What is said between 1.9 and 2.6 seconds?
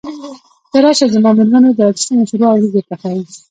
چې څنګه شوروا او